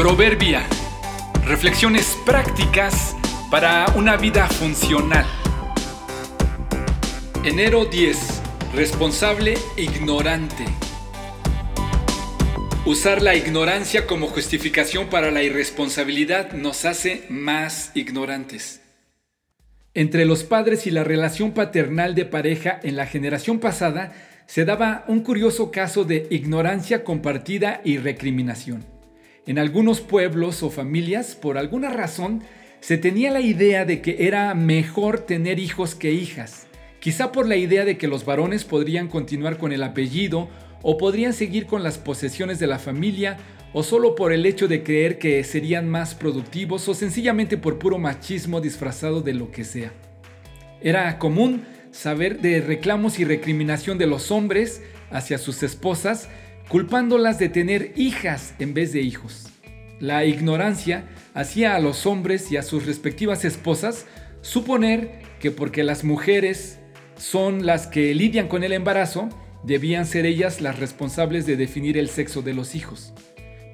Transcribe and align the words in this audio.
Proverbia. 0.00 0.66
Reflexiones 1.44 2.16
prácticas 2.24 3.14
para 3.50 3.84
una 3.96 4.16
vida 4.16 4.46
funcional. 4.46 5.26
Enero 7.44 7.84
10. 7.84 8.40
Responsable 8.74 9.58
ignorante. 9.76 10.64
Usar 12.86 13.20
la 13.20 13.34
ignorancia 13.34 14.06
como 14.06 14.28
justificación 14.28 15.10
para 15.10 15.30
la 15.30 15.42
irresponsabilidad 15.42 16.52
nos 16.52 16.86
hace 16.86 17.26
más 17.28 17.90
ignorantes. 17.94 18.80
Entre 19.92 20.24
los 20.24 20.44
padres 20.44 20.86
y 20.86 20.92
la 20.92 21.04
relación 21.04 21.52
paternal 21.52 22.14
de 22.14 22.24
pareja 22.24 22.80
en 22.82 22.96
la 22.96 23.04
generación 23.04 23.58
pasada 23.58 24.14
se 24.46 24.64
daba 24.64 25.04
un 25.08 25.20
curioso 25.20 25.70
caso 25.70 26.04
de 26.04 26.26
ignorancia 26.30 27.04
compartida 27.04 27.82
y 27.84 27.98
recriminación. 27.98 28.99
En 29.46 29.58
algunos 29.58 30.00
pueblos 30.00 30.62
o 30.62 30.70
familias, 30.70 31.34
por 31.34 31.56
alguna 31.56 31.88
razón, 31.90 32.42
se 32.80 32.98
tenía 32.98 33.30
la 33.30 33.40
idea 33.40 33.84
de 33.84 34.02
que 34.02 34.26
era 34.26 34.54
mejor 34.54 35.20
tener 35.20 35.58
hijos 35.58 35.94
que 35.94 36.12
hijas, 36.12 36.66
quizá 36.98 37.32
por 37.32 37.46
la 37.46 37.56
idea 37.56 37.84
de 37.84 37.96
que 37.96 38.08
los 38.08 38.24
varones 38.24 38.64
podrían 38.64 39.08
continuar 39.08 39.56
con 39.56 39.72
el 39.72 39.82
apellido 39.82 40.48
o 40.82 40.98
podrían 40.98 41.32
seguir 41.32 41.66
con 41.66 41.82
las 41.82 41.98
posesiones 41.98 42.58
de 42.58 42.66
la 42.66 42.78
familia 42.78 43.38
o 43.72 43.82
solo 43.82 44.14
por 44.14 44.32
el 44.32 44.44
hecho 44.46 44.68
de 44.68 44.82
creer 44.82 45.18
que 45.18 45.42
serían 45.44 45.88
más 45.88 46.14
productivos 46.14 46.88
o 46.88 46.94
sencillamente 46.94 47.56
por 47.56 47.78
puro 47.78 47.98
machismo 47.98 48.60
disfrazado 48.60 49.22
de 49.22 49.34
lo 49.34 49.50
que 49.50 49.64
sea. 49.64 49.92
Era 50.80 51.18
común 51.18 51.64
saber 51.92 52.40
de 52.40 52.60
reclamos 52.60 53.18
y 53.18 53.24
recriminación 53.24 53.98
de 53.98 54.06
los 54.06 54.30
hombres 54.30 54.82
hacia 55.10 55.38
sus 55.38 55.62
esposas 55.62 56.28
culpándolas 56.70 57.40
de 57.40 57.48
tener 57.48 57.92
hijas 57.96 58.54
en 58.60 58.74
vez 58.74 58.92
de 58.92 59.00
hijos. 59.00 59.48
La 59.98 60.24
ignorancia 60.24 61.04
hacía 61.34 61.74
a 61.74 61.80
los 61.80 62.06
hombres 62.06 62.52
y 62.52 62.56
a 62.56 62.62
sus 62.62 62.86
respectivas 62.86 63.44
esposas 63.44 64.06
suponer 64.40 65.18
que 65.40 65.50
porque 65.50 65.82
las 65.82 66.04
mujeres 66.04 66.78
son 67.16 67.66
las 67.66 67.88
que 67.88 68.14
lidian 68.14 68.46
con 68.46 68.62
el 68.62 68.72
embarazo, 68.72 69.28
debían 69.64 70.06
ser 70.06 70.26
ellas 70.26 70.60
las 70.60 70.78
responsables 70.78 71.44
de 71.44 71.56
definir 71.56 71.98
el 71.98 72.08
sexo 72.08 72.40
de 72.40 72.54
los 72.54 72.76
hijos. 72.76 73.12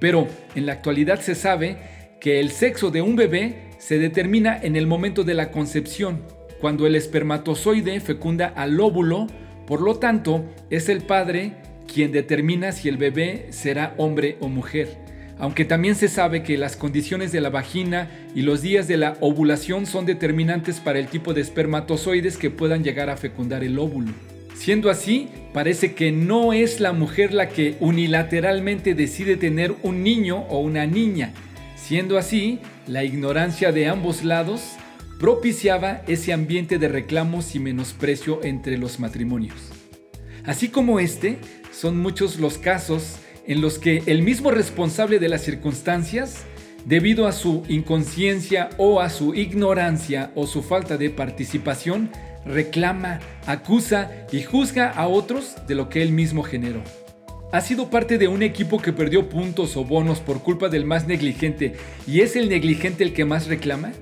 Pero 0.00 0.26
en 0.54 0.64
la 0.64 0.72
actualidad 0.72 1.20
se 1.20 1.34
sabe 1.34 1.76
que 2.18 2.40
el 2.40 2.50
sexo 2.50 2.90
de 2.90 3.02
un 3.02 3.14
bebé 3.14 3.72
se 3.78 3.98
determina 3.98 4.58
en 4.60 4.74
el 4.74 4.86
momento 4.86 5.22
de 5.22 5.34
la 5.34 5.50
concepción, 5.50 6.22
cuando 6.62 6.86
el 6.86 6.96
espermatozoide 6.96 8.00
fecunda 8.00 8.46
al 8.46 8.80
óvulo, 8.80 9.26
por 9.66 9.82
lo 9.82 9.96
tanto 9.96 10.46
es 10.70 10.88
el 10.88 11.02
padre 11.02 11.65
quien 11.92 12.12
determina 12.12 12.72
si 12.72 12.88
el 12.88 12.96
bebé 12.96 13.46
será 13.50 13.94
hombre 13.96 14.36
o 14.40 14.48
mujer. 14.48 14.96
Aunque 15.38 15.64
también 15.64 15.94
se 15.94 16.08
sabe 16.08 16.42
que 16.42 16.56
las 16.56 16.76
condiciones 16.76 17.30
de 17.30 17.40
la 17.40 17.50
vagina 17.50 18.10
y 18.34 18.42
los 18.42 18.62
días 18.62 18.88
de 18.88 18.96
la 18.96 19.16
ovulación 19.20 19.84
son 19.84 20.06
determinantes 20.06 20.80
para 20.80 20.98
el 20.98 21.08
tipo 21.08 21.34
de 21.34 21.42
espermatozoides 21.42 22.38
que 22.38 22.50
puedan 22.50 22.82
llegar 22.82 23.10
a 23.10 23.18
fecundar 23.18 23.62
el 23.62 23.78
óvulo. 23.78 24.12
Siendo 24.54 24.88
así, 24.88 25.28
parece 25.52 25.94
que 25.94 26.10
no 26.10 26.54
es 26.54 26.80
la 26.80 26.92
mujer 26.92 27.34
la 27.34 27.50
que 27.50 27.76
unilateralmente 27.80 28.94
decide 28.94 29.36
tener 29.36 29.74
un 29.82 30.02
niño 30.02 30.46
o 30.48 30.60
una 30.60 30.86
niña. 30.86 31.34
Siendo 31.76 32.16
así, 32.16 32.60
la 32.86 33.04
ignorancia 33.04 33.72
de 33.72 33.88
ambos 33.88 34.24
lados 34.24 34.62
propiciaba 35.20 36.02
ese 36.06 36.32
ambiente 36.32 36.78
de 36.78 36.88
reclamos 36.88 37.54
y 37.54 37.58
menosprecio 37.58 38.40
entre 38.42 38.78
los 38.78 38.98
matrimonios. 38.98 39.75
Así 40.46 40.68
como 40.68 41.00
este, 41.00 41.38
son 41.72 41.98
muchos 41.98 42.38
los 42.38 42.56
casos 42.56 43.16
en 43.46 43.60
los 43.60 43.78
que 43.78 44.02
el 44.06 44.22
mismo 44.22 44.50
responsable 44.50 45.18
de 45.18 45.28
las 45.28 45.42
circunstancias, 45.42 46.44
debido 46.84 47.26
a 47.26 47.32
su 47.32 47.64
inconsciencia 47.68 48.70
o 48.78 49.00
a 49.00 49.10
su 49.10 49.34
ignorancia 49.34 50.30
o 50.34 50.46
su 50.46 50.62
falta 50.62 50.96
de 50.96 51.10
participación, 51.10 52.10
reclama, 52.44 53.18
acusa 53.46 54.10
y 54.30 54.42
juzga 54.42 54.90
a 54.90 55.08
otros 55.08 55.56
de 55.66 55.74
lo 55.74 55.88
que 55.88 56.02
él 56.02 56.12
mismo 56.12 56.44
generó. 56.44 56.82
Ha 57.52 57.60
sido 57.60 57.90
parte 57.90 58.18
de 58.18 58.28
un 58.28 58.42
equipo 58.42 58.80
que 58.80 58.92
perdió 58.92 59.28
puntos 59.28 59.76
o 59.76 59.84
bonos 59.84 60.20
por 60.20 60.42
culpa 60.42 60.68
del 60.68 60.84
más 60.84 61.06
negligente 61.06 61.74
y 62.06 62.20
es 62.20 62.36
el 62.36 62.48
negligente 62.48 63.02
el 63.02 63.12
que 63.12 63.24
más 63.24 63.46
reclama? 63.46 63.92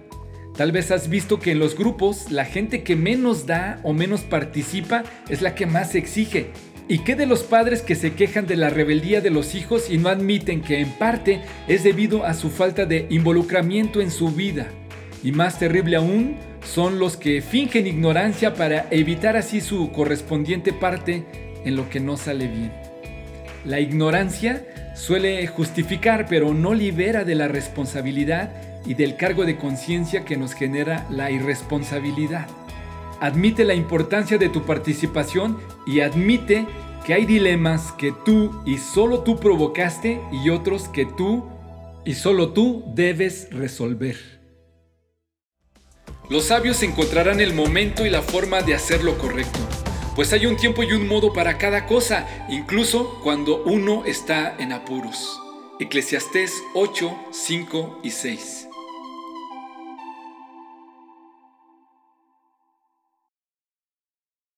Tal 0.57 0.71
vez 0.71 0.93
has 0.93 1.09
visto 1.09 1.41
que 1.41 1.51
en 1.51 1.59
los 1.59 1.77
grupos 1.77 2.31
la 2.31 2.45
gente 2.45 2.85
que 2.85 2.95
menos 2.95 3.45
da 3.45 3.81
o 3.83 3.93
menos 3.93 4.21
participa 4.21 5.03
es 5.29 5.43
la 5.43 5.57
que 5.57 5.67
más 5.67 5.97
exige. 5.97 6.51
¿Y 6.87 6.99
qué 6.99 7.17
de 7.17 7.27
los 7.27 7.43
padres 7.43 7.83
que 7.83 7.97
se 7.97 8.13
quejan 8.13 8.47
de 8.47 8.57
la 8.57 8.71
rebeldía 8.71 9.21
de 9.21 9.31
los 9.31 9.57
hijos 9.57 9.91
y 9.91 9.99
no 9.99 10.11
admiten 10.11 10.61
que 10.61 10.81
en 10.81 10.91
parte 10.91 11.41
es 11.67 11.83
debido 11.83 12.25
a 12.25 12.35
su 12.35 12.51
falta 12.51 12.87
de 12.87 13.07
involucramiento 13.11 14.01
en 14.01 14.13
su 14.13 14.29
vida? 14.29 14.69
Y 15.25 15.33
más 15.33 15.59
terrible 15.59 15.97
aún, 15.97 16.37
son 16.63 17.01
los 17.01 17.17
que 17.17 17.43
fingen 17.43 17.87
ignorancia 17.87 18.55
para 18.55 18.87
evitar 18.91 19.37
así 19.37 19.61
su 19.61 19.91
correspondiente 19.91 20.73
parte 20.73 21.25
en 21.65 21.75
lo 21.75 21.89
que 21.89 21.99
no 21.99 22.17
sale 22.17 22.47
bien. 22.47 22.73
La 23.65 23.81
ignorancia 23.81 24.67
suele 24.95 25.47
justificar 25.47 26.27
pero 26.29 26.55
no 26.55 26.75
libera 26.75 27.25
de 27.25 27.35
la 27.35 27.49
responsabilidad 27.49 28.51
y 28.87 28.95
del 28.95 29.17
cargo 29.17 29.45
de 29.45 29.57
conciencia 29.57 30.25
que 30.25 30.37
nos 30.37 30.55
genera 30.55 31.07
la 31.11 31.31
irresponsabilidad. 31.31 32.47
Admite 33.21 33.65
la 33.65 33.75
importancia 33.75 34.39
de 34.39 34.49
tu 34.49 34.65
participación 34.65 35.59
y 35.87 36.01
admite 36.01 36.67
que 37.05 37.15
hay 37.15 37.27
dilemas 37.27 37.93
que 37.93 38.13
tú 38.25 38.63
y 38.65 38.79
solo 38.79 39.21
tú 39.21 39.39
provocaste 39.39 40.21
y 40.33 40.51
otros 40.51 40.89
que 40.89 41.07
tú 41.07 41.45
y 42.05 42.15
solo 42.15 42.53
tú 42.53 42.85
debes 42.95 43.49
resolver. 43.51 44.17
Los 46.31 46.47
sabios 46.47 46.83
encontrarán 46.83 47.41
el 47.41 47.53
momento 47.53 48.07
y 48.07 48.11
la 48.11 48.23
forma 48.23 48.63
de 48.63 48.75
hacer 48.75 49.05
lo 49.05 49.19
correcto, 49.19 49.59
pues 50.15 50.33
hay 50.33 50.47
un 50.47 50.57
tiempo 50.57 50.83
y 50.83 50.93
un 50.93 51.09
modo 51.09 51.33
para 51.33 51.59
cada 51.59 51.87
cosa, 51.87 52.27
incluso 52.49 53.21
cuando 53.23 53.63
uno 53.65 54.05
está 54.05 54.55
en 54.59 54.73
apuros. 54.73 55.41
Eclesiastés 55.81 56.63
8, 56.75 57.17
5 57.33 58.01
y 58.03 58.11
6. 58.11 58.69